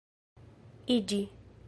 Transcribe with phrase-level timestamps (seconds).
[0.95, 1.21] iĝi